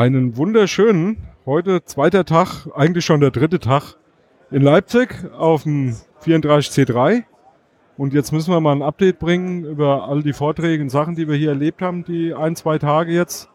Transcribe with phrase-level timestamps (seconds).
[0.00, 3.96] Einen wunderschönen, heute zweiter Tag, eigentlich schon der dritte Tag
[4.50, 5.94] in Leipzig auf dem
[6.24, 7.24] 34C3.
[7.98, 11.28] Und jetzt müssen wir mal ein Update bringen über all die Vorträge und Sachen, die
[11.28, 13.50] wir hier erlebt haben, die ein, zwei Tage jetzt.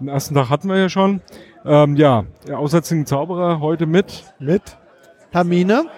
[0.00, 1.20] Den ersten Tag hatten wir ja schon.
[1.66, 4.24] Ähm, ja, der aussätzigen Zauberer heute mit.
[4.38, 4.78] Mit
[5.30, 5.90] Hermine,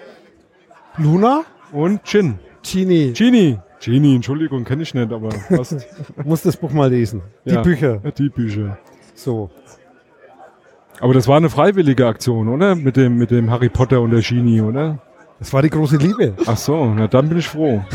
[0.97, 2.37] Luna, Und Chin.
[2.63, 3.13] Chini.
[3.13, 3.57] Genie.
[3.79, 5.87] Genie, Entschuldigung, kenne ich nicht, aber fast.
[6.25, 7.21] Muss das Buch mal lesen.
[7.45, 7.61] Die Ja.
[7.61, 7.99] Bücher.
[8.17, 8.77] Die Bücher.
[9.19, 9.49] So.
[11.01, 12.75] Aber das war eine freiwillige Aktion, oder?
[12.75, 14.99] Mit dem, mit dem Harry Potter und der Genie, oder?
[15.39, 16.33] Das war die große Liebe.
[16.45, 17.83] Ach so, na dann bin ich froh.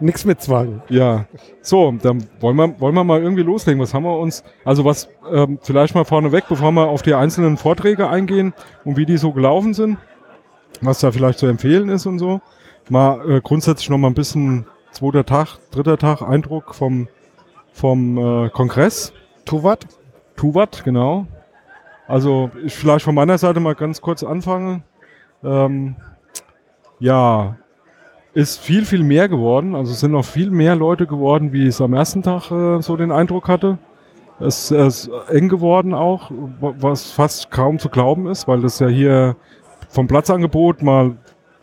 [0.00, 0.82] Nix mit Zwang.
[0.88, 1.26] Ja.
[1.62, 3.80] So, dann wollen wir, wollen wir mal irgendwie loslegen.
[3.80, 7.56] Was haben wir uns, also was, ähm, vielleicht mal vorneweg, bevor wir auf die einzelnen
[7.56, 8.52] Vorträge eingehen
[8.84, 9.98] und wie die so gelaufen sind,
[10.82, 12.40] was da vielleicht zu empfehlen ist und so.
[12.90, 17.08] Mal äh, grundsätzlich noch mal ein bisschen zweiter Tag, dritter Tag Eindruck vom,
[17.78, 19.12] vom äh, Kongress.
[19.44, 19.86] Tuvat?
[20.36, 21.26] Tuvat, genau.
[22.06, 24.82] Also ich vielleicht von meiner Seite mal ganz kurz anfange.
[25.44, 25.96] Ähm,
[26.98, 27.56] ja,
[28.34, 29.74] ist viel, viel mehr geworden.
[29.74, 32.96] Also es sind noch viel mehr Leute geworden, wie es am ersten Tag äh, so
[32.96, 33.78] den Eindruck hatte.
[34.40, 38.88] Es ist eng geworden auch, wa- was fast kaum zu glauben ist, weil das ja
[38.88, 39.36] hier
[39.88, 41.16] vom Platzangebot mal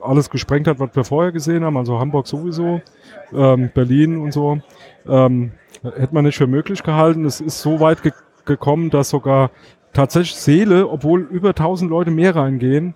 [0.06, 1.78] alles gesprengt hat, was wir vorher gesehen haben.
[1.78, 2.81] Also Hamburg sowieso,
[3.34, 4.59] ähm, Berlin und so.
[5.08, 5.52] Ähm,
[5.84, 7.25] hätte man nicht für möglich gehalten.
[7.25, 8.12] Es ist so weit ge
[8.45, 9.50] gekommen, dass sogar
[9.92, 12.94] tatsächlich Seele, obwohl über 1000 Leute mehr reingehen,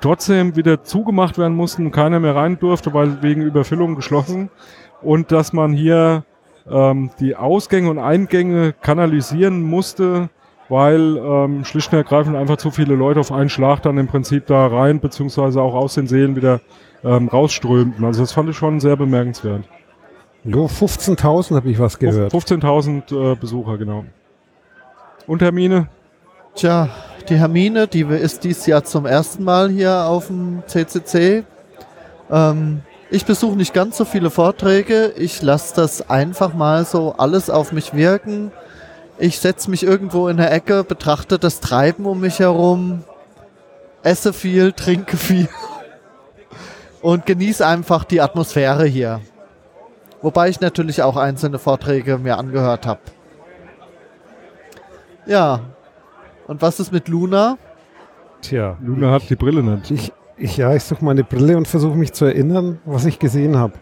[0.00, 4.50] trotzdem wieder zugemacht werden mussten, keiner mehr rein durfte, weil wegen Überfüllung geschlossen.
[5.00, 6.24] Und dass man hier
[6.68, 10.30] ähm, die Ausgänge und Eingänge kanalisieren musste,
[10.72, 14.46] weil ähm, schlicht und ergreifend einfach zu viele Leute auf einen Schlag dann im Prinzip
[14.46, 16.62] da rein, beziehungsweise auch aus den Seelen wieder
[17.04, 18.02] ähm, rausströmten.
[18.06, 19.64] Also das fand ich schon sehr bemerkenswert.
[20.44, 22.32] Jo, 15.000 habe ich was gehört.
[22.32, 24.06] 15.000 äh, Besucher, genau.
[25.26, 25.88] Und Termine?
[26.54, 26.88] tja,
[27.28, 31.44] die Hermine, die ist dieses Jahr zum ersten Mal hier auf dem CCC.
[32.30, 32.80] Ähm,
[33.10, 35.12] ich besuche nicht ganz so viele Vorträge.
[35.18, 38.52] Ich lasse das einfach mal so alles auf mich wirken.
[39.18, 43.04] Ich setze mich irgendwo in der Ecke, betrachte das Treiben um mich herum,
[44.02, 45.48] esse viel, trinke viel
[47.02, 49.20] und genieße einfach die Atmosphäre hier.
[50.22, 53.00] Wobei ich natürlich auch einzelne Vorträge mir angehört habe.
[55.26, 55.60] Ja.
[56.46, 57.58] Und was ist mit Luna?
[58.40, 58.76] Tja.
[58.80, 59.90] Luna hat die Brille nicht.
[59.90, 63.56] Ich, ich, ja, ich suche meine Brille und versuche mich zu erinnern, was ich gesehen
[63.56, 63.74] habe.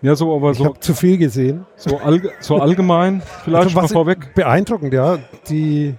[0.00, 1.66] Ja, so, aber Ich so, habe zu viel gesehen.
[1.76, 4.34] so, allge so allgemein, vielleicht Also mal was- vorweg.
[4.34, 5.18] Beeindruckend, ja.
[5.48, 5.94] Die,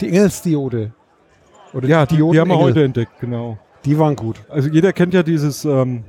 [0.00, 0.92] die Engelsdiode.
[1.72, 3.58] Oder Ja, die, die haben wir heute entdeckt, genau.
[3.84, 4.40] Die waren gut.
[4.48, 6.04] Also jeder kennt ja dieses ähm,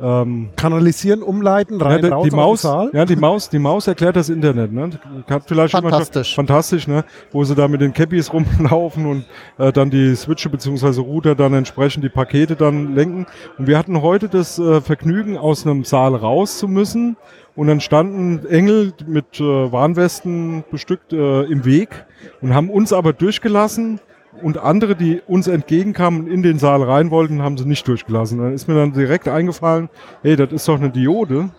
[0.00, 4.16] ähm, Kanalisieren, umleiten, ja, rein, die, raus die Maus, ja, die Maus, die Maus erklärt
[4.16, 4.90] das Internet, ne?
[5.46, 6.28] Vielleicht Fantastisch.
[6.28, 7.04] Schon, fantastisch, ne?
[7.30, 9.24] Wo sie da mit den Cappies rumlaufen und
[9.58, 13.26] äh, dann die Switche beziehungsweise Router dann entsprechend die Pakete dann lenken.
[13.58, 17.16] Und wir hatten heute das äh, Vergnügen, aus einem Saal raus zu müssen.
[17.54, 22.06] Und dann standen Engel mit äh, Warnwesten bestückt äh, im Weg
[22.40, 24.00] und haben uns aber durchgelassen.
[24.40, 28.38] Und andere, die uns entgegenkamen und in den Saal rein wollten, haben sie nicht durchgelassen.
[28.38, 29.88] Dann ist mir dann direkt eingefallen,
[30.22, 31.50] hey, das ist doch eine Diode,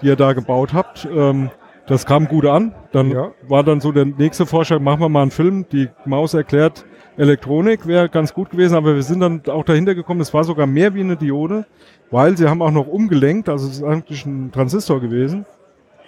[0.00, 1.06] die ihr da gebaut habt.
[1.12, 1.50] Ähm,
[1.86, 2.74] das kam gut an.
[2.92, 3.32] Dann Ja.
[3.46, 5.66] war dann so der nächste Vorschlag, machen wir mal einen Film.
[5.70, 6.86] Die Maus erklärt
[7.16, 10.66] Elektronik, wäre ganz gut gewesen, aber wir sind dann auch dahinter gekommen, es war sogar
[10.66, 11.64] mehr wie eine Diode,
[12.10, 15.46] weil sie haben auch noch umgelenkt, also es ist eigentlich ein Transistor gewesen.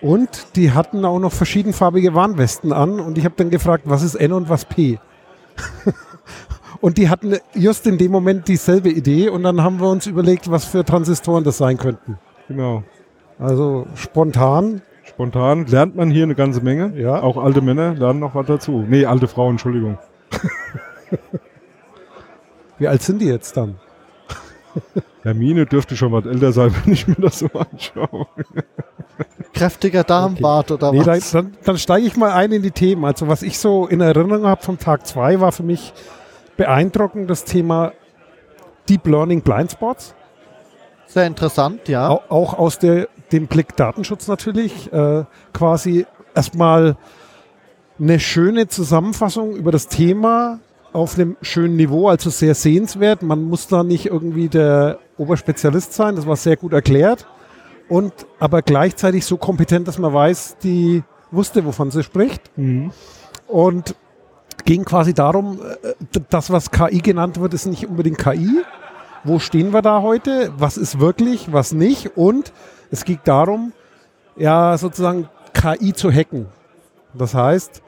[0.01, 4.17] Und die hatten auch noch verschiedenfarbige Warnwesten an und ich habe dann gefragt, was ist
[4.17, 4.99] N und was P?
[6.81, 10.51] Und die hatten just in dem Moment dieselbe Idee und dann haben wir uns überlegt,
[10.51, 12.19] was für Transistoren das sein könnten.
[12.49, 12.83] Genau.
[13.39, 16.93] Also spontan, Spontan lernt man hier eine ganze Menge.
[17.01, 17.23] Ja.
[17.23, 18.85] Auch alte Männer lernen noch was dazu.
[18.87, 19.99] Nee, alte Frauen, Entschuldigung.
[22.79, 23.77] wie alt sind die jetzt dann?
[25.23, 28.27] Hermine dürfte schon was älter sein, wenn ich mir das so anschaue.
[29.53, 31.31] Kräftiger Darmbart oder Nee, dann, was?
[31.31, 33.05] dann, dann steige ich mal ein in die Themen.
[33.05, 35.93] Also was ich so in Erinnerung habe vom Tag 2 war für mich
[36.57, 37.93] beeindruckend das Thema
[38.89, 40.15] Deep Learning Blindspots.
[41.07, 42.09] Sehr interessant, ja.
[42.09, 44.93] Au- Auch aus der, dem Blick Datenschutz natürlich.
[44.93, 46.97] Äh, quasi erstmal
[47.99, 50.59] eine schöne Zusammenfassung über das Thema
[50.93, 53.23] auf einem schönen Niveau, also sehr sehenswert.
[53.23, 57.27] Man muss da nicht irgendwie der Oberspezialist sein, das war sehr gut erklärt.
[57.89, 62.51] Und aber gleichzeitig so kompetent, dass man weiß, die wusste, wovon sie spricht.
[63.47, 63.95] Und
[64.65, 65.95] ging quasi darum, äh,
[66.31, 68.63] das, was KI genannt wird, ist nicht unbedingt KI.
[69.25, 70.53] Wo stehen wir da heute?
[70.57, 72.17] Was ist wirklich, was nicht?
[72.17, 72.53] Und
[72.91, 73.73] es ging darum,
[74.37, 76.47] ja, sozusagen KI zu hacken.
[77.15, 77.83] Das heißt,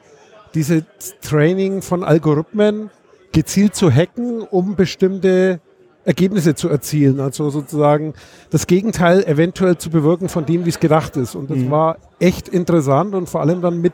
[0.53, 0.85] diese
[1.21, 2.89] Training von Algorithmen
[3.31, 5.61] gezielt zu hacken, um bestimmte
[6.05, 7.19] Ergebnisse zu erzielen.
[7.19, 8.13] Also sozusagen
[8.49, 11.35] das Gegenteil eventuell zu bewirken von dem, wie es gedacht ist.
[11.35, 11.71] Und das mhm.
[11.71, 13.93] war echt interessant und vor allem dann mit,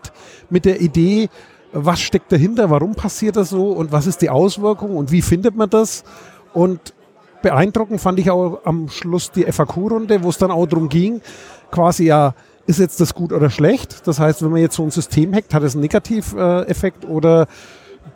[0.49, 1.29] mit der Idee,
[1.73, 5.55] was steckt dahinter, warum passiert das so und was ist die Auswirkung und wie findet
[5.57, 6.03] man das.
[6.53, 6.93] Und
[7.41, 11.21] beeindruckend fand ich auch am Schluss die FAQ-Runde, wo es dann auch darum ging,
[11.69, 12.33] quasi ja,
[12.67, 14.07] ist jetzt das gut oder schlecht?
[14.07, 17.47] Das heißt, wenn man jetzt so ein System hackt, hat es einen Negativeffekt oder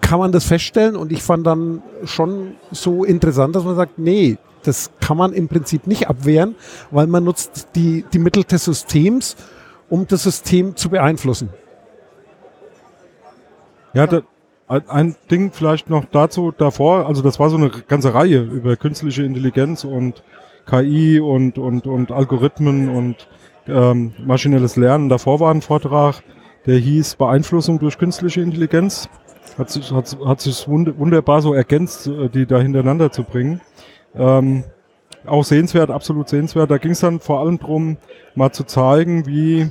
[0.01, 0.95] kann man das feststellen?
[0.95, 5.47] Und ich fand dann schon so interessant, dass man sagt, nee, das kann man im
[5.47, 6.55] Prinzip nicht abwehren,
[6.91, 9.35] weil man nutzt die, die Mittel des Systems,
[9.89, 11.49] um das System zu beeinflussen.
[13.93, 14.21] Ja, da,
[14.67, 19.23] ein Ding vielleicht noch dazu davor, also das war so eine ganze Reihe über künstliche
[19.23, 20.23] Intelligenz und
[20.67, 23.27] KI und, und, und Algorithmen und
[23.69, 25.09] ähm, maschinelles Lernen.
[25.09, 26.23] Davor war ein Vortrag,
[26.65, 29.09] der hieß Beeinflussung durch künstliche Intelligenz.
[29.57, 33.61] Hat sich, hat, hat sich wunderbar so ergänzt, äh, die da hintereinander zu bringen.
[34.15, 34.63] Ähm,
[35.25, 36.71] auch sehenswert, absolut sehenswert.
[36.71, 37.97] Da ging es dann vor allem drum,
[38.35, 39.69] mal zu zeigen, wie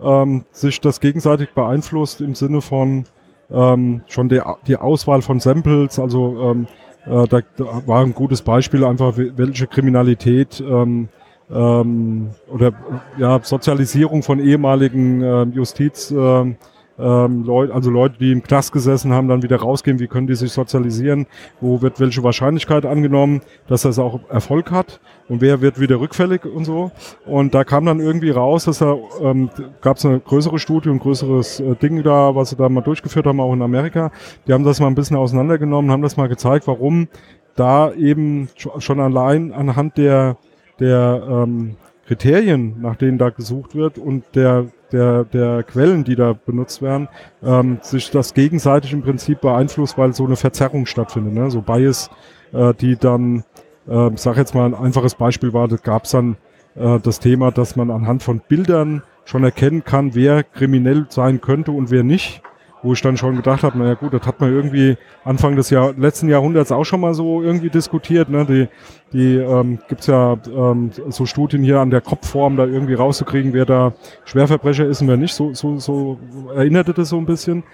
[0.00, 3.04] ähm, sich das gegenseitig beeinflusst im Sinne von
[3.50, 6.66] ähm, schon die, die Auswahl von Samples, also ähm,
[7.06, 11.08] äh, da, da war ein gutes Beispiel einfach, welche Kriminalität ähm,
[11.52, 12.72] ähm, oder
[13.18, 16.54] ja, Sozialisierung von ehemaligen äh, Justiz äh,
[17.00, 20.34] ähm, Leute, also Leute, die im Knast gesessen haben, dann wieder rausgehen, wie können die
[20.34, 21.26] sich sozialisieren,
[21.60, 26.44] wo wird welche Wahrscheinlichkeit angenommen, dass das auch Erfolg hat und wer wird wieder rückfällig
[26.44, 26.90] und so.
[27.24, 29.48] Und da kam dann irgendwie raus, dass da ähm,
[29.80, 33.26] gab es eine größere Studie und größeres äh, Ding da, was sie da mal durchgeführt
[33.26, 34.12] haben, auch in Amerika.
[34.46, 37.08] Die haben das mal ein bisschen auseinandergenommen, haben das mal gezeigt, warum
[37.56, 40.36] da eben schon allein anhand der
[40.80, 46.32] der ähm, Kriterien, nach denen da gesucht wird und der, der, der Quellen, die da
[46.32, 47.08] benutzt werden,
[47.42, 51.34] ähm, sich das gegenseitig im Prinzip beeinflusst, weil so eine Verzerrung stattfindet.
[51.34, 51.50] Ne?
[51.50, 52.10] So Bias,
[52.52, 53.44] äh, die dann,
[53.86, 56.36] äh, sag jetzt mal ein einfaches Beispiel war, da gab es dann
[56.74, 61.70] äh, das Thema, dass man anhand von Bildern schon erkennen kann, wer kriminell sein könnte
[61.70, 62.42] und wer nicht
[62.82, 65.92] wo ich dann schon gedacht habe, naja gut, das hat man irgendwie Anfang des Jahr,
[65.96, 68.28] letzten Jahrhunderts auch schon mal so irgendwie diskutiert.
[68.28, 68.46] Ne?
[68.46, 68.68] Die,
[69.12, 73.66] die ähm, gibt ja ähm, so Studien hier an der Kopfform, da irgendwie rauszukriegen, wer
[73.66, 73.92] da
[74.24, 75.34] Schwerverbrecher ist und wer nicht.
[75.34, 76.18] So, so, so
[76.54, 77.64] erinnerte das so ein bisschen.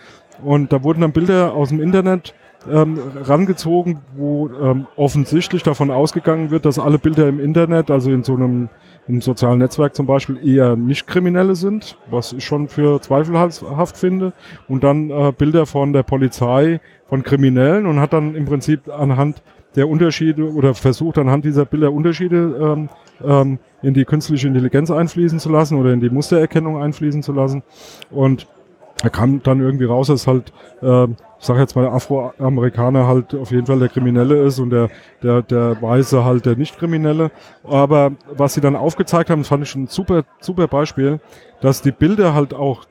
[0.43, 2.35] Und da wurden dann Bilder aus dem Internet
[2.71, 8.23] ähm, rangezogen, wo ähm, offensichtlich davon ausgegangen wird, dass alle Bilder im Internet, also in
[8.23, 8.69] so einem
[9.09, 14.33] im sozialen Netzwerk zum Beispiel eher nicht Kriminelle sind, was ich schon für zweifelhaft finde.
[14.69, 19.43] Und dann äh, Bilder von der Polizei von Kriminellen und hat dann im Prinzip anhand
[19.77, 22.89] der Unterschiede oder versucht anhand dieser Bilder Unterschiede ähm,
[23.25, 27.63] ähm, in die künstliche Intelligenz einfließen zu lassen oder in die Mustererkennung einfließen zu lassen.
[28.11, 28.49] Und
[29.03, 31.07] er kam dann irgendwie raus, dass halt, äh,
[31.39, 34.89] ich sage jetzt mal, der Afroamerikaner halt auf jeden Fall der Kriminelle ist und der,
[35.23, 37.31] der, der Weiße halt der Nicht-Kriminelle.
[37.65, 41.21] Aber was sie dann aufgezeigt haben, das fand ich ein super, super Beispiel,
[41.61, 42.85] dass die Bilder halt auch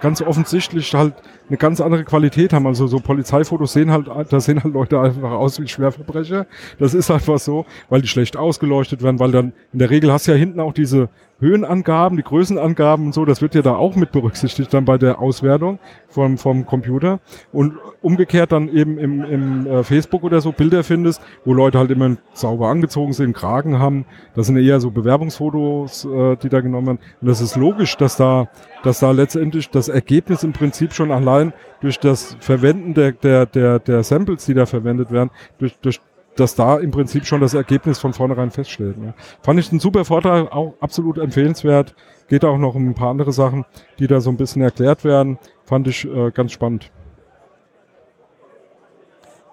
[0.00, 1.14] ganz offensichtlich halt
[1.48, 2.66] eine ganz andere Qualität haben.
[2.66, 6.46] Also so Polizeifotos sehen halt, da sehen halt Leute einfach aus wie Schwerverbrecher.
[6.78, 10.26] Das ist einfach so, weil die schlecht ausgeleuchtet werden, weil dann in der Regel hast
[10.26, 11.08] du ja hinten auch diese
[11.40, 15.18] Höhenangaben, die Größenangaben und so, das wird ja da auch mit berücksichtigt dann bei der
[15.18, 17.20] Auswertung vom, vom Computer.
[17.52, 21.90] Und umgekehrt dann eben im, im äh, Facebook oder so Bilder findest, wo Leute halt
[21.90, 24.04] immer sauber angezogen sind, Kragen haben.
[24.34, 26.98] Das sind eher so Bewerbungsfotos, äh, die da genommen werden.
[27.20, 28.48] Und das ist logisch, dass da,
[28.82, 33.78] dass da letztendlich das Ergebnis im Prinzip schon allein durch das Verwenden der, der, der,
[33.78, 36.00] der Samples, die da verwendet werden, durch, durch
[36.36, 38.96] dass da im Prinzip schon das Ergebnis von vornherein feststeht.
[38.96, 39.14] Ne?
[39.42, 41.94] Fand ich einen super Vortrag, auch absolut empfehlenswert.
[42.28, 43.66] Geht auch noch um ein paar andere Sachen,
[43.98, 45.38] die da so ein bisschen erklärt werden.
[45.64, 46.90] Fand ich äh, ganz spannend.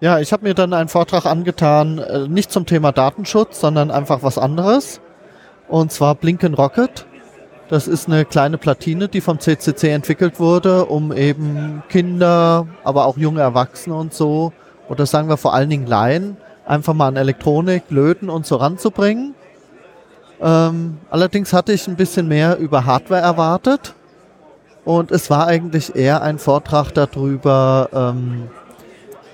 [0.01, 4.23] Ja, ich habe mir dann einen Vortrag angetan, äh, nicht zum Thema Datenschutz, sondern einfach
[4.23, 5.01] was anderes.
[5.67, 7.05] Und zwar Blinken Rocket.
[7.67, 13.17] Das ist eine kleine Platine, die vom CCC entwickelt wurde, um eben Kinder, aber auch
[13.17, 14.53] junge Erwachsene und so,
[14.87, 19.35] oder sagen wir vor allen Dingen Laien, einfach mal an Elektronik, Löten und so ranzubringen.
[20.41, 23.93] Ähm, allerdings hatte ich ein bisschen mehr über Hardware erwartet
[24.85, 28.49] und es war eigentlich eher ein Vortrag darüber, ähm,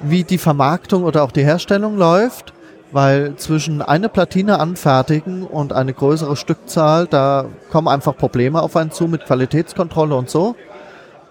[0.01, 2.53] wie die Vermarktung oder auch die Herstellung läuft,
[2.91, 8.91] weil zwischen eine Platine anfertigen und eine größere Stückzahl, da kommen einfach Probleme auf einen
[8.91, 10.55] zu mit Qualitätskontrolle und so.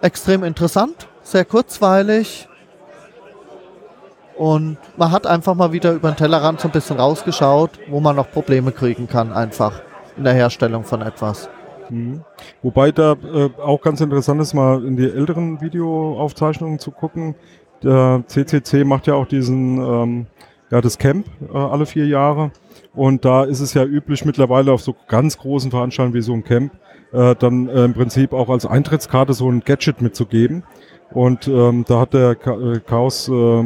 [0.03, 2.49] Extrem interessant, sehr kurzweilig,
[4.37, 8.17] und man hat einfach mal wieder über den Tellerrand so ein bisschen rausgeschaut, wo man
[8.17, 9.81] noch Probleme kriegen kann, einfach
[10.17, 11.49] in der Herstellung von etwas.
[11.89, 12.25] Mhm.
[12.63, 17.37] Wobei da äh, auch ganz interessant ist, mal in die älteren Videoaufzeichnungen zu gucken.
[17.85, 20.27] Der CCC macht ja auch diesen, ähm,
[20.71, 22.51] ja, das Camp äh, alle vier Jahre.
[22.95, 26.45] Und da ist es ja üblich mittlerweile auf so ganz großen Veranstaltungen wie so ein
[26.45, 26.73] Camp,
[27.13, 30.65] äh, dann äh, im Prinzip auch als Eintrittskarte so ein Gadget mitzugeben.
[31.13, 33.65] Und ähm, da hat der äh, Chaos äh,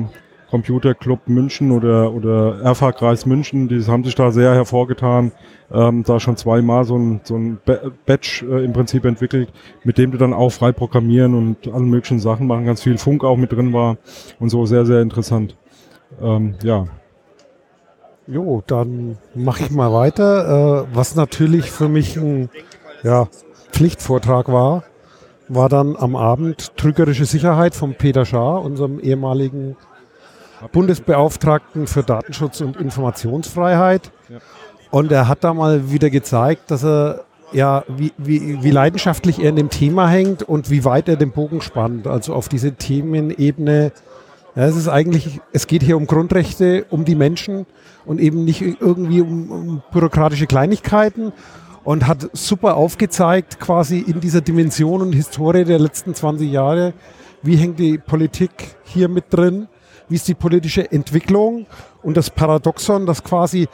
[0.50, 5.32] Computer Club München oder, oder RFA Kreis München, die haben sich da sehr hervorgetan,
[5.70, 7.58] ähm, da schon zweimal so ein, so ein
[8.06, 9.52] Badge äh, im Prinzip entwickelt,
[9.84, 13.24] mit dem du dann auch frei programmieren und alle möglichen Sachen machen, ganz viel Funk
[13.24, 13.98] auch mit drin war
[14.40, 15.56] und so sehr, sehr interessant.
[16.20, 16.86] Ähm, ja.
[18.26, 20.84] Jo, dann mache ich mal weiter.
[20.84, 22.50] Äh, was natürlich für mich ein
[23.02, 23.28] ja,
[23.72, 24.84] Pflichtvortrag war,
[25.48, 29.76] war dann am Abend trügerische Sicherheit von Peter Schaar, unserem ehemaligen
[30.72, 34.10] Bundesbeauftragten für Datenschutz und Informationsfreiheit.
[34.90, 39.50] Und er hat da mal wieder gezeigt, dass er ja, wie, wie, wie leidenschaftlich er
[39.50, 42.06] in dem Thema hängt und wie weit er den Bogen spannt.
[42.06, 43.92] Also auf diese Themenebene.
[44.54, 47.66] Ja, es ist eigentlich, es geht hier um Grundrechte, um die Menschen
[48.04, 51.32] und eben nicht irgendwie um, um bürokratische Kleinigkeiten
[51.84, 56.92] und hat super aufgezeigt, quasi in dieser Dimension und Historie der letzten 20 Jahre,
[57.42, 59.68] wie hängt die Politik hier mit drin
[60.08, 61.66] wie ist die politische Entwicklung
[62.02, 63.68] und das Paradoxon, das quasi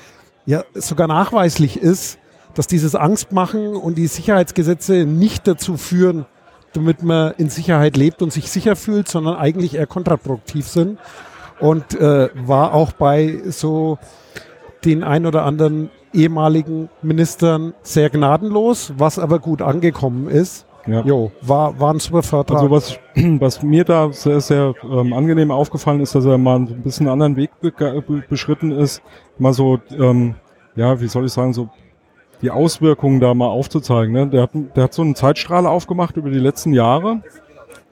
[0.47, 2.19] ja sogar nachweislich ist,
[2.55, 6.27] dass dieses Angstmachen und die Sicherheitsgesetze nicht dazu führen,
[6.73, 10.99] damit man in Sicherheit lebt und sich sicher fühlt, sondern eigentlich eher kontraproduktiv sind.
[11.61, 13.99] Und äh, war auch bei so
[14.85, 20.67] den ein oder anderen ehemaligen Ministern sehr gnadenlos, was aber gut angekommen ist.
[20.87, 21.01] Ja.
[21.01, 22.59] Jo, war, war ein super Vertrag.
[22.59, 26.83] Also was, was mir da sehr, sehr ähm, angenehm aufgefallen ist, dass er mal ein
[26.83, 27.73] bisschen einen anderen Weg be
[28.29, 29.03] beschritten ist,
[29.39, 30.35] mal so, ähm,
[30.77, 31.71] ja, wie soll ich sagen, so
[32.43, 34.13] die Auswirkungen da mal aufzuzeigen.
[34.13, 34.27] Ne?
[34.29, 37.23] Der, hat, der hat so einen Zeitstrahl aufgemacht über die letzten Jahre,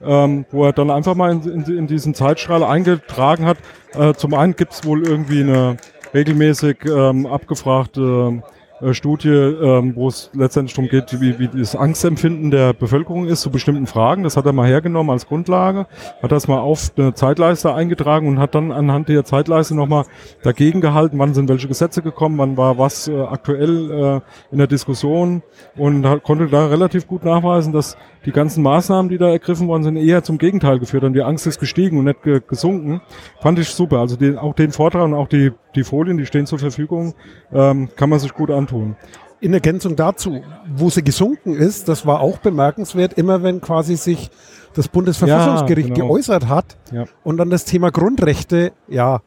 [0.03, 3.57] ähm, wo er dann einfach mal in, in, in diesen Zeitstrahl eingetragen hat.
[3.93, 5.77] Äh, zum einen gibt es wohl irgendwie eine
[6.13, 8.43] regelmäßig ähm, abgefragte
[8.83, 13.41] äh, Studie, ähm, wo es letztendlich darum geht, wie, wie das Angstempfinden der Bevölkerung ist
[13.41, 14.23] zu bestimmten Fragen.
[14.23, 15.87] Das hat er mal hergenommen als Grundlage,
[16.21, 20.05] hat das mal auf eine Zeitleiste eingetragen und hat dann anhand der Zeitleiste nochmal
[20.41, 24.67] dagegen gehalten, wann sind welche Gesetze gekommen, wann war was äh, aktuell äh, in der
[24.67, 25.41] Diskussion
[25.77, 29.83] und hat, konnte da relativ gut nachweisen, dass die ganzen Maßnahmen, die da ergriffen worden
[29.83, 31.13] sind, eher zum Gegenteil geführt haben.
[31.13, 33.01] Die Angst ist gestiegen und nicht ge gesunken.
[33.41, 33.99] Fand ich super.
[33.99, 37.13] Also den, auch den Vortrag und auch die, die Folien, die stehen zur Verfügung,
[37.51, 38.95] ähm, kann man sich gut antun.
[39.39, 40.41] In Ergänzung dazu,
[40.73, 44.31] wo sie gesunken ist, das war auch bemerkenswert, immer wenn quasi sich
[44.73, 46.07] das Bundesverfassungsgericht ja, genau.
[46.07, 47.05] geäußert hat ja.
[47.23, 49.21] und dann das Thema Grundrechte, ja,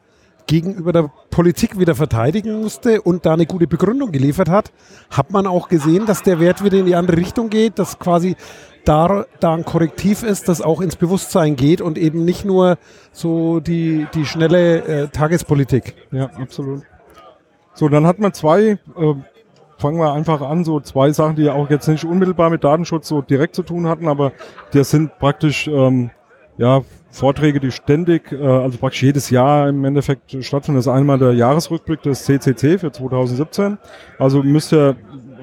[0.47, 4.71] gegenüber der Politik wieder verteidigen musste und da eine gute Begründung geliefert hat,
[5.11, 8.37] hat man auch gesehen, dass der Wert wieder in die andere Richtung geht, dass quasi
[8.87, 12.77] da, da ein Korrektiv ist, das auch ins Bewusstsein geht und eben nicht nur
[13.11, 15.95] so die, die schnelle äh, Tagespolitik.
[16.11, 16.83] Ja, absolut.
[17.73, 18.77] So, dann hat man zwei, äh,
[19.77, 23.21] fangen wir einfach an, so zwei Sachen, die auch jetzt nicht unmittelbar mit Datenschutz so
[23.21, 24.31] direkt zu tun hatten, aber
[24.71, 26.09] das sind praktisch ähm,
[26.57, 30.77] ja, Vorträge, die ständig, äh, also praktisch jedes Jahr im Endeffekt stattfinden.
[30.77, 33.77] Das ist einmal der Jahresrückblick des CCC für 2017.
[34.17, 34.95] Also müsst ihr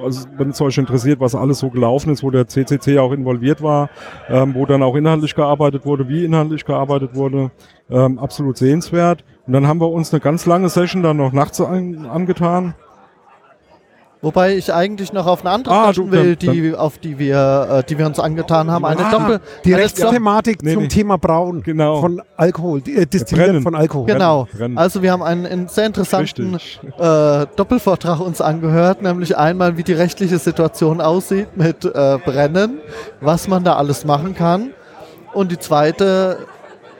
[0.02, 3.62] also wenn es euch interessiert, was alles so gelaufen ist, wo der CCC auch involviert
[3.62, 3.90] war,
[4.28, 7.50] ähm, wo dann auch inhaltlich gearbeitet wurde, wie inhaltlich gearbeitet wurde,
[7.90, 9.24] ähm, absolut sehenswert.
[9.46, 12.74] Und dann haben wir uns eine ganz lange Session dann noch nachts an, angetan.
[14.24, 17.68] Wobei ich eigentlich noch auf eine andere ah, du, will, die, dann, auf die wir,
[17.70, 18.86] äh, die wir uns angetan haben.
[18.86, 19.40] Eine ah, Doppel.
[19.66, 20.88] Die Rechtsthematik nee, zum nee.
[20.88, 22.00] Thema Braun genau.
[22.00, 24.06] von Alkohol, äh, Destillieren von Alkohol.
[24.06, 24.48] Genau.
[24.50, 24.78] Brennen.
[24.78, 29.92] Also wir haben einen, einen sehr interessanten äh, Doppelvortrag uns angehört, nämlich einmal, wie die
[29.92, 32.78] rechtliche Situation aussieht mit äh, Brennen,
[33.20, 34.70] was man da alles machen kann.
[35.34, 36.38] Und die zweite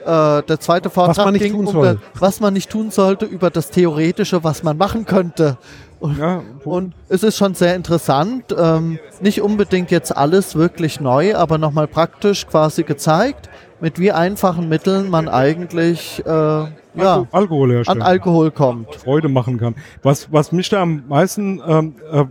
[0.05, 4.43] äh, der zweite Vortrag ging um, das, was man nicht tun sollte, über das Theoretische,
[4.43, 5.57] was man machen könnte.
[6.05, 8.55] Und, ja, und es ist schon sehr interessant.
[8.57, 13.49] Ähm, nicht unbedingt jetzt alles wirklich neu, aber nochmal praktisch quasi gezeigt,
[13.81, 18.95] mit wie einfachen Mitteln man eigentlich äh, ja, Alkohol an Alkohol kommt.
[18.95, 19.75] Freude machen kann.
[20.03, 22.25] Was, was mich da am meisten, ähm, äh,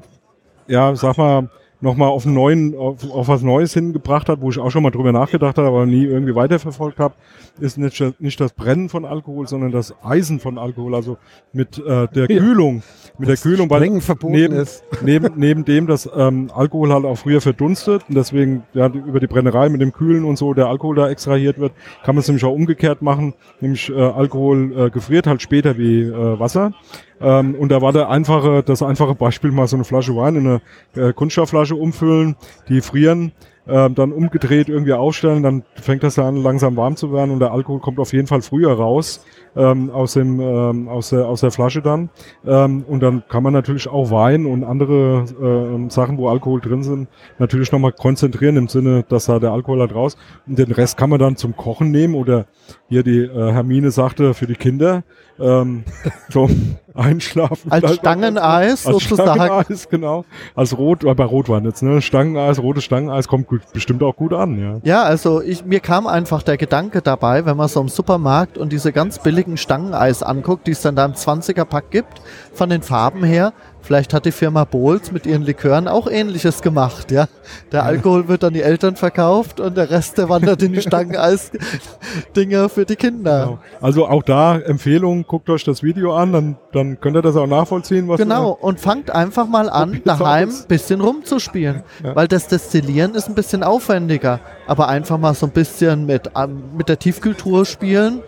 [0.69, 1.50] ja, sag mal,
[1.85, 5.12] nochmal auf, neuen, auf, auf was Neues hingebracht hat, wo ich auch schon mal drüber
[5.12, 7.14] nachgedacht habe, aber nie irgendwie weiterverfolgt habe,
[7.61, 11.19] ist nicht, nicht das Brennen von Alkohol, sondern das Eisen von Alkohol, also
[11.53, 12.38] mit äh, der ja.
[12.38, 12.83] Kühlung.
[13.19, 14.83] Mit der Kühlung, weil neben, ist.
[15.03, 19.29] neben, neben dem, dass ähm, Alkohol halt auch früher verdunstet und deswegen ja, über die
[19.29, 21.73] Brennerei mit dem Kühlen und so der Alkohol da extrahiert wird,
[22.03, 26.03] kann man es nämlich auch umgekehrt machen, nämlich äh, Alkohol äh, gefriert halt später wie
[26.03, 26.73] äh, Wasser.
[27.21, 30.47] Ähm, und da war der einfache, das einfache Beispiel mal so eine Flasche Wein in
[30.47, 32.37] eine äh, Kunststoffflasche Flasche umfüllen,
[32.68, 33.33] die frieren,
[33.66, 37.52] äh, dann umgedreht irgendwie aufstellen, dann fängt das an langsam warm zu werden und der
[37.52, 39.25] Alkohol kommt auf jeden Fall früher raus
[39.56, 42.11] ähm, aus dem ähm, aus der aus der Flasche dann.
[42.47, 46.83] Ähm, und dann kann man natürlich auch Wein und andere äh, Sachen, wo Alkohol drin
[46.83, 50.16] sind, natürlich nochmal konzentrieren im Sinne, dass da der Alkohol halt raus.
[50.47, 52.47] Und den Rest kann man dann zum Kochen nehmen oder
[52.88, 55.04] hier die äh, Hermine sagte für die Kinder
[55.38, 55.85] ähm,
[56.31, 57.71] zum Einschlafen.
[57.73, 59.41] Als auch Stangeneis als sozusagen.
[59.41, 60.25] Stangeneis, genau.
[60.55, 62.00] Als Rot, äh, bei Rotwein jetzt, ne?
[62.00, 64.81] Stangeneis, rotes Stangeneis kommt gut, bestimmt auch gut an, ja.
[64.85, 68.73] Ja, also ich, mir kam einfach der Gedanke dabei, wenn man so im Supermarkt und
[68.73, 72.23] diese ganz billigen Stangeneis anguckt, die es dann da im 20er-Pack gibt,
[72.53, 73.53] von den Farben her,
[73.85, 77.29] vielleicht hat die Firma Bohls mit ihren Likören auch ähnliches gemacht, ja.
[77.71, 82.69] Der Alkohol wird an die Eltern verkauft und der Rest, der wandert in die Stangeneis-Dinger
[82.69, 83.45] für die Kinder.
[83.45, 83.59] Genau.
[83.81, 87.47] Also auch da Empfehlung, guckt euch das Video an, dann, dann könnt ihr das auch
[87.47, 91.83] nachvollziehen, was Genau, und fangt einfach mal an, daheim ein bisschen rumzuspielen.
[92.03, 92.17] Ja.
[92.17, 94.41] Weil das Destillieren ist ein bisschen aufwendiger.
[94.67, 98.23] Aber einfach mal so ein bisschen mit, ähm, mit der Tiefkühltruhe spielen.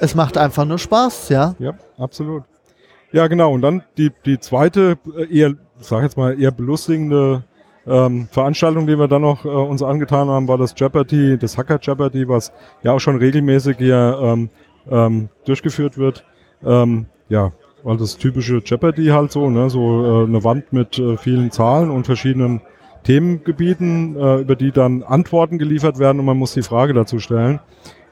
[0.00, 1.54] Es macht einfach nur Spaß, ja.
[1.58, 2.44] Ja, absolut.
[3.12, 3.52] Ja, genau.
[3.52, 7.44] Und dann die, die zweite, äh, eher, sag jetzt mal, eher belustigende
[7.86, 11.78] ähm, Veranstaltung, die wir dann noch äh, uns angetan haben, war das Jeopardy, das Hacker
[11.80, 12.52] Jeopardy, was
[12.82, 14.50] ja auch schon regelmäßig hier ähm,
[14.90, 16.24] ähm, durchgeführt wird.
[16.64, 17.52] Ähm, ja,
[17.82, 21.90] weil das typische Jeopardy halt so, ne, so äh, eine Wand mit äh, vielen Zahlen
[21.90, 22.60] und verschiedenen
[23.04, 27.60] Themengebieten, äh, über die dann Antworten geliefert werden und man muss die Frage dazu stellen.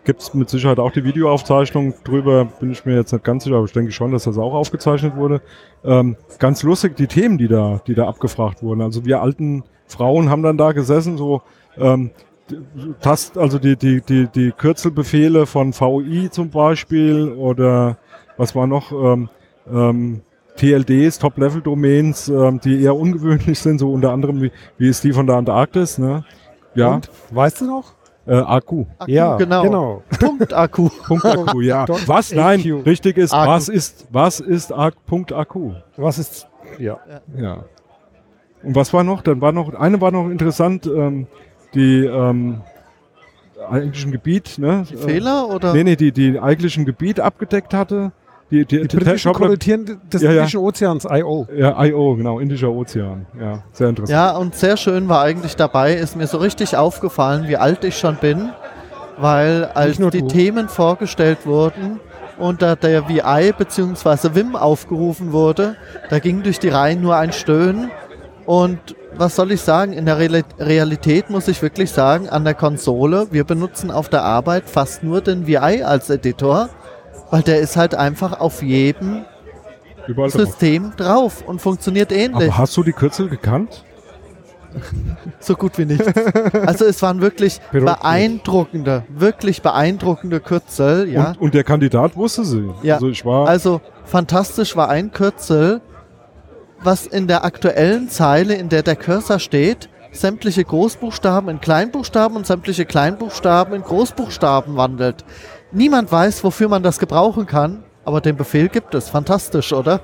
[0.04, 3.57] Gibt es mit Sicherheit auch die Videoaufzeichnung drüber, bin ich mir jetzt nicht ganz sicher,
[3.57, 5.42] aber ich denke schon, dass das auch aufgezeichnet wurde.
[5.85, 8.80] Ähm, ganz lustig, die Themen, die da, die da abgefragt wurden.
[8.80, 11.42] Also wir alten Frauen haben dann da gesessen, so
[11.76, 12.11] ähm,
[13.00, 17.99] Tast, also die, die, die, die Kürzelbefehle von VI zum Beispiel oder
[18.36, 19.28] was war noch, ähm,
[19.71, 20.23] ähm,
[20.56, 25.26] TLDs, Top-Level-Domains, ähm, die eher ungewöhnlich sind, so unter anderem wie, wie ist die von
[25.26, 26.25] der Antarktis, ne?
[26.75, 27.95] Ja, Und, weißt du noch?
[28.26, 28.47] Äh, AQ.
[28.49, 29.63] Akku, ja, genau.
[29.63, 30.02] genau.
[30.21, 30.89] Punkt Akku.
[31.06, 31.87] Punkt Akku, ja.
[32.06, 32.33] Was?
[32.33, 32.87] Nein, AQ.
[32.87, 33.50] richtig ist, Akku.
[33.50, 35.73] was ist, was ist A Punkt Akku?
[35.97, 36.99] Was ist, ja.
[37.37, 37.65] Ja.
[38.63, 39.23] Und was war noch?
[39.23, 41.26] Dann war noch, eine war noch interessant, ähm,
[41.75, 42.63] die, ähm,
[43.69, 44.85] eigentlichen Gebiet, ne?
[44.89, 45.73] Die Fehler oder?
[45.75, 48.13] Nee, nee, die, die eigentlichen Gebiet abgedeckt hatte.
[48.50, 50.39] Die, die, Die britischen Kolonien des Ja, ja.
[50.41, 51.47] Indischen Ozeans, I.O.
[51.56, 53.26] Ja, IO, genau, Indischer Ozean.
[53.41, 54.10] Ja, sehr interessant.
[54.17, 57.97] Ja, und sehr schön war eigentlich dabei, ist mir so richtig aufgefallen, wie alt ich
[57.97, 58.50] schon bin,
[59.19, 60.26] weil als nur die du.
[60.28, 62.00] Themen vorgestellt wurden
[62.39, 64.34] und da der VI bzw.
[64.34, 65.76] Wim aufgerufen wurde,
[66.08, 67.91] da ging durch die Reihen nur ein Stöhnen
[68.47, 68.78] und
[69.17, 73.26] was soll ich sagen, in der Reali- Realität muss ich wirklich sagen, an der Konsole,
[73.30, 76.69] wir benutzen auf der Arbeit fast nur den VI als Editor,
[77.30, 79.25] weil der ist halt einfach auf jedem
[80.06, 80.30] Überall.
[80.30, 82.49] System drauf und funktioniert ähnlich.
[82.49, 83.84] Aber hast du die Kürzel gekannt?
[85.40, 86.06] So gut wie nichts.
[86.64, 91.30] Also es waren wirklich beeindruckende, wirklich beeindruckende Kürzel, ja.
[91.30, 92.71] Und, und der Kandidat wusste sie.
[92.82, 92.95] Ja.
[92.95, 93.49] Also ich war.
[93.49, 95.80] Also fantastisch war ein Kürzel,
[96.82, 102.47] was in der aktuellen Zeile, in der der Cursor steht, sämtliche Großbuchstaben in Kleinbuchstaben und
[102.47, 105.25] sämtliche Kleinbuchstaben in Großbuchstaben wandelt.
[105.73, 109.09] Niemand weiß, wofür man das gebrauchen kann, aber den Befehl gibt es.
[109.09, 110.00] Fantastisch, oder?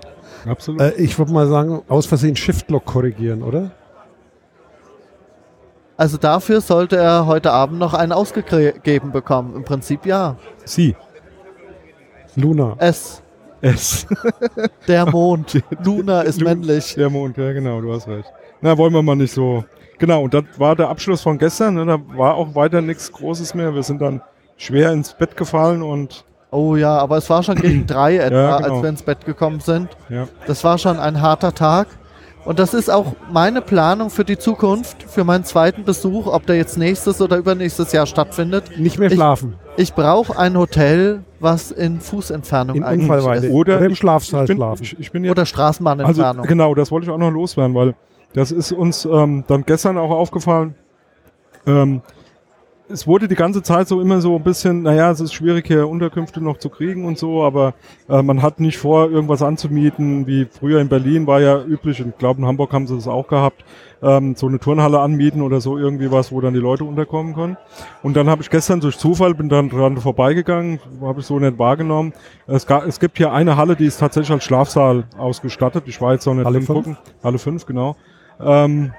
[0.46, 0.80] absolut.
[0.80, 3.72] Äh, ich würde mal sagen, aus Versehen Shift-Lock korrigieren, oder?
[5.96, 9.56] Also dafür sollte er heute Abend noch einen ausgegeben bekommen.
[9.56, 10.36] Im Prinzip ja.
[10.64, 10.94] sie.
[12.36, 12.76] Luna.
[12.78, 13.22] Es,
[13.62, 14.06] Es.
[14.88, 15.62] der Mond.
[15.84, 16.94] Luna ist Lu- männlich.
[16.94, 18.30] Der Mond, ja genau, du hast recht.
[18.60, 19.64] Na, wollen wir mal nicht so.
[19.98, 21.74] Genau, und das war der Abschluss von gestern.
[21.74, 21.86] Ne?
[21.86, 23.74] Da war auch weiter nichts Großes mehr.
[23.74, 24.20] Wir sind dann
[24.56, 28.56] schwer ins Bett gefallen und Oh ja, aber es war schon gegen drei etwa, Ja,
[28.58, 28.74] genau.
[28.74, 29.88] als wir ins Bett gekommen sind.
[30.08, 30.28] ja.
[30.46, 31.88] Das war schon ein harter Tag.
[32.44, 36.54] Und das ist auch meine Planung für die Zukunft, für meinen zweiten Besuch, ob der
[36.54, 38.78] jetzt nächstes oder übernächstes Jahr stattfindet.
[38.78, 39.56] Nicht mehr Ich- schlafen.
[39.76, 43.50] Ich brauche ein Hotel, was in Fußentfernung In eigentlich ist.
[43.50, 44.82] Oder Oder im ich- Schlafsaal ich bin, schlafen.
[44.84, 46.46] ich, ich bin jetzt Oder Also Straßenbahnentfernung.
[46.46, 47.94] genau, das wollte ich auch noch loswerden, weil
[48.32, 50.76] das ist uns ähm, dann gestern auch aufgefallen.
[51.66, 52.00] Ähm,
[52.88, 55.88] es wurde die ganze Zeit so immer so ein bisschen, naja, es ist schwierig hier
[55.88, 57.74] Unterkünfte noch zu kriegen und so, aber
[58.08, 62.10] äh, man hat nicht vor, irgendwas anzumieten, wie früher in Berlin war ja üblich, und
[62.10, 63.64] ich glaube in Hamburg haben sie das auch gehabt,
[64.02, 67.56] ähm, so eine Turnhalle anmieten oder so irgendwie was, wo dann die Leute unterkommen können.
[68.02, 71.58] Und dann habe ich gestern durch Zufall, bin dann dran vorbeigegangen, habe ich so nicht
[71.58, 72.12] wahrgenommen.
[72.46, 75.84] Es, ga, es gibt hier eine Halle, die ist tatsächlich als Schlafsaal ausgestattet.
[75.86, 76.68] Ich war jetzt noch nicht Halle fünf?
[76.68, 76.98] gucken.
[77.22, 77.96] Halle 5, genau.
[78.40, 78.92] Ähm,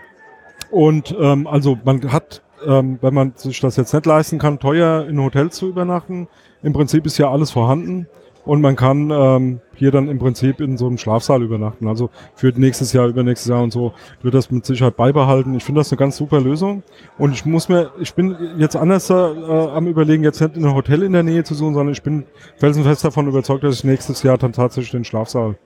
[0.72, 5.06] und ähm, also man hat, ähm, wenn man sich das jetzt nicht leisten kann, teuer
[5.08, 6.28] in Hotels zu übernachten.
[6.64, 8.08] Im Prinzip ist ja alles vorhanden.
[8.48, 11.88] und man kann ähm, hier dann im Prinzip in so einem Schlafsaal übernachten.
[11.88, 15.54] Also für nächstes Jahr, übernächstes Jahr und so wird das mit Sicherheit beibehalten.
[15.56, 16.82] Ich finde das eine ganz super Lösung
[17.18, 21.04] und ich muss mir, ich bin jetzt anders äh, am überlegen, jetzt nicht ein Hotel
[21.04, 24.38] in der Nähe zu suchen, sondern ich bin felsenfest davon überzeugt, dass ich nächstes Jahr
[24.38, 25.58] dann tatsächlich den Schlafsaal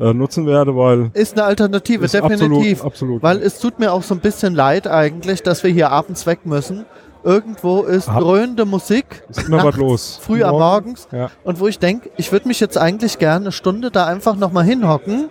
[0.00, 2.84] äh, nutzen werde, weil Ist eine Alternative, ist definitiv.
[2.84, 3.22] absolut, absolut.
[3.22, 6.40] Weil es tut mir auch so ein bisschen leid eigentlich, dass wir hier abends weg
[6.44, 6.84] müssen.
[7.24, 9.24] Irgendwo ist Ab- dröhnende Musik.
[9.28, 10.18] ist immer was nachts, los.
[10.22, 10.60] Früh am Morgen.
[10.86, 11.08] Morgens.
[11.10, 11.30] Ja.
[11.44, 14.64] Und wo ich denke, ich würde mich jetzt eigentlich gerne eine Stunde da einfach nochmal
[14.64, 15.28] hinhocken.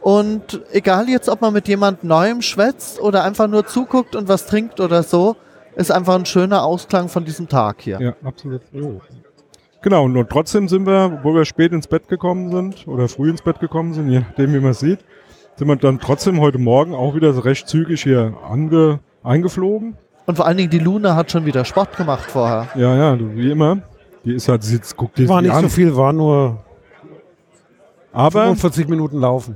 [0.00, 4.46] Und egal jetzt, ob man mit jemand Neuem schwätzt oder einfach nur zuguckt und was
[4.46, 5.36] trinkt oder so,
[5.74, 8.00] ist einfach ein schöner Ausklang von diesem Tag hier.
[8.00, 8.62] Ja, absolut.
[9.86, 13.30] Genau, und nur trotzdem sind wir, obwohl wir spät ins Bett gekommen sind oder früh
[13.30, 14.98] ins Bett gekommen sind, je nachdem, wie man es sieht,
[15.54, 19.96] sind wir dann trotzdem heute Morgen auch wieder so recht zügig hier ange, eingeflogen.
[20.26, 22.66] Und vor allen Dingen die Luna hat schon wieder Sport gemacht vorher.
[22.74, 23.78] Ja, ja, wie immer.
[24.24, 25.62] Die ist halt, sie guckt die War nicht an.
[25.62, 26.64] so viel, war nur
[28.12, 29.54] Aber 45 Minuten laufen.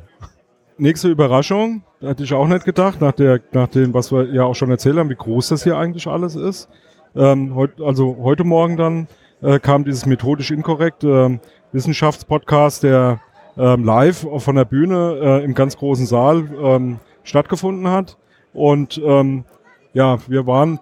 [0.79, 4.55] nächste Überraschung, hätte ich auch nicht gedacht, nach, der, nach dem, was wir ja auch
[4.55, 6.69] schon erzählt haben, wie groß das hier eigentlich alles ist.
[7.17, 9.09] Ähm, heut, also heute Morgen dann
[9.43, 11.41] äh, kam dieses methodisch inkorrekt ähm,
[11.73, 13.21] Wissenschaftspodcast, der
[13.57, 18.17] ähm, live von der Bühne äh, im ganz großen Saal ähm, stattgefunden hat.
[18.53, 19.45] Und ähm,
[19.93, 20.81] ja, wir waren,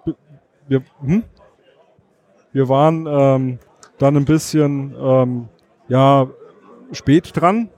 [0.67, 1.23] wir, hm?
[2.51, 3.59] wir waren ähm,
[3.97, 5.49] dann ein bisschen ähm,
[5.87, 6.27] ja,
[6.91, 7.69] spät dran,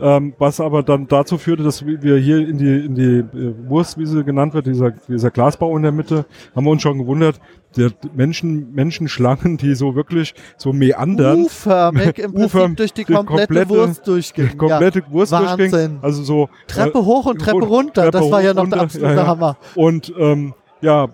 [0.00, 3.98] ähm, was aber dann dazu führte, dass wir hier in die, in die äh, Wurst,
[3.98, 7.40] wie sie genannt wird, dieser, dieser Glasbau in der Mitte, haben wir uns schon gewundert,
[7.76, 13.46] der Menschen, Menschenschlangen, die so wirklich so meandern, U-förmig im Prinzip U-förmig, durch die komplette,
[13.46, 14.56] komplette- Wurst durchging.
[14.56, 15.70] komplette Wurst Wahnsinn.
[15.70, 15.98] durchging.
[16.02, 18.02] Also so Treppe äh, hoch und Treppe runter.
[18.10, 19.26] Treppe das war ja noch runter, der absolute ja, ja.
[19.26, 19.56] Hammer.
[19.76, 21.08] Und ähm, ja,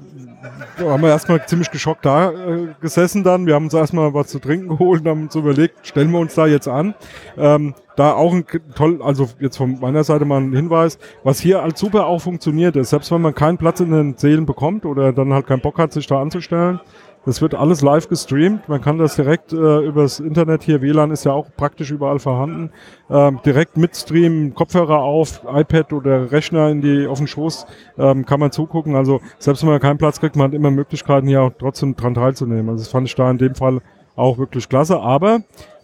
[0.78, 3.46] da haben wir erstmal ziemlich geschockt da äh, gesessen dann.
[3.46, 6.34] Wir haben uns erstmal was zu trinken geholt und haben uns überlegt, stellen wir uns
[6.34, 6.94] da jetzt an.
[7.36, 11.62] Ähm, da auch ein toll, also jetzt von meiner Seite mal ein Hinweis, was hier
[11.62, 15.12] als super auch funktioniert ist, selbst wenn man keinen Platz in den Sälen bekommt oder
[15.12, 16.80] dann halt keinen Bock hat, sich da anzustellen,
[17.26, 18.68] das wird alles live gestreamt.
[18.68, 22.70] Man kann das direkt äh, übers Internet hier, WLAN ist ja auch praktisch überall vorhanden,
[23.10, 27.66] ähm, direkt mitstreamen, Kopfhörer auf, iPad oder Rechner in die auf den Schoß,
[27.98, 28.94] ähm, kann man zugucken.
[28.94, 32.14] Also selbst wenn man keinen Platz kriegt, man hat immer Möglichkeiten hier auch trotzdem dran
[32.14, 32.70] teilzunehmen.
[32.70, 33.80] Also das fand ich da in dem Fall
[34.14, 35.00] auch wirklich klasse.
[35.00, 35.40] Aber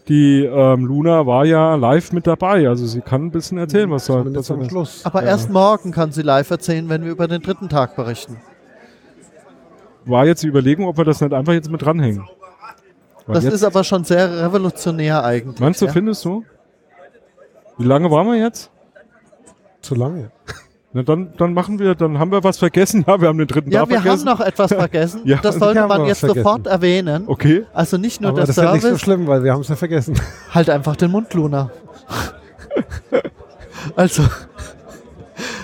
[0.07, 4.07] die ähm, Luna war ja live mit dabei, also sie kann ein bisschen erzählen, was
[4.07, 5.05] da da ist.
[5.05, 5.29] Aber Ja.
[5.29, 8.37] erst morgen kann sie live erzählen, wenn wir über den dritten Tag berichten.
[10.05, 12.27] War jetzt die Überlegung, ob wir das nicht einfach jetzt mit dranhängen.
[13.25, 15.59] Weil Das jetzt, ist aber schon sehr revolutionär eigentlich.
[15.59, 15.91] meinst du, ja?
[15.91, 16.43] findest du?
[17.77, 18.69] Wie lange waren wir jetzt?
[19.81, 20.31] Zu lange.
[20.95, 23.03] Na dann, dann machen wir, dann haben wir was vergessen.
[23.07, 24.25] Ja, wir haben den dritten Ja, Tag wir haben vergessen.
[24.25, 25.21] noch etwas vergessen.
[25.25, 26.43] Ja, das wir sollte man jetzt vergessen.
[26.43, 27.23] sofort erwähnen.
[27.27, 27.65] Okay.
[27.73, 29.61] Also nicht nur Aber der das ist ja nicht so Service, schlimm, weil wir haben
[29.61, 30.19] es ja vergessen.
[30.53, 31.71] halt einfach den Mund, Luna.
[33.95, 34.23] also,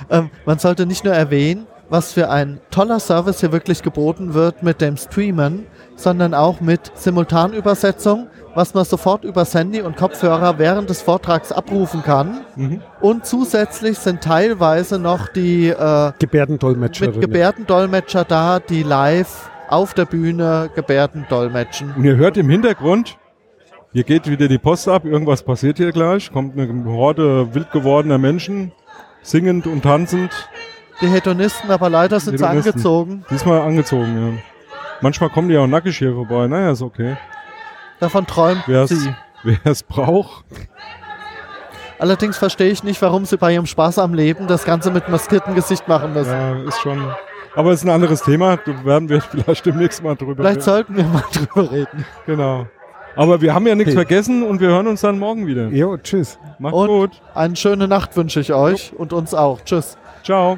[0.10, 4.64] ähm, man sollte nicht nur erwähnen, was für ein toller Service hier wirklich geboten wird
[4.64, 10.90] mit dem Streamen, sondern auch mit Simultanübersetzung, was man sofort über Handy und Kopfhörer während
[10.90, 12.42] des Vortrags abrufen kann.
[12.56, 12.82] Mhm.
[13.02, 17.14] Und zusätzlich sind teilweise noch die äh, Gebärdendolmetscherin.
[17.16, 21.94] mit Gebärdendolmetscher da, die live auf der Bühne Gebärden dolmetschen.
[21.96, 23.18] Und ihr hört im Hintergrund,
[23.92, 28.18] hier geht wieder die Post ab, irgendwas passiert hier gleich, kommt eine Horde wild gewordener
[28.18, 28.72] Menschen,
[29.22, 30.32] singend und tanzend,
[31.02, 32.72] Die Hedonisten, aber leider sind sie Hedonisten.
[32.74, 33.26] angezogen.
[33.30, 34.42] diesmal angezogen, ja.
[35.02, 37.16] Manchmal kommen die auch nackig hier vorbei, naja, ist okay.
[38.00, 39.14] Davon träumt Wer es sie.
[39.44, 40.46] wer es braucht,
[42.00, 45.54] Allerdings verstehe ich nicht, warum sie bei ihrem Spaß am Leben das Ganze mit maskiertem
[45.54, 46.32] Gesicht machen müssen.
[46.32, 47.06] ja, ist schon,
[47.56, 50.62] aber ist ein anderes Thema, da werden wir vielleicht demnächst mal drüber Vielleicht reden.
[50.62, 52.06] sollten wir mal drüber reden.
[52.26, 52.68] Genau.
[53.18, 54.06] Aber wir haben ja nichts Okay.
[54.06, 55.68] vergessen und wir hören uns dann morgen wieder.
[55.68, 56.40] Jo, tschüss.
[56.58, 57.22] Macht's Und- gut.
[57.36, 59.60] Eine schöne Nacht wünsche ich euch und uns auch.
[59.66, 59.98] Tschüss.
[60.24, 60.58] Ciao.